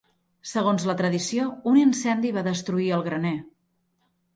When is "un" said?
1.75-1.79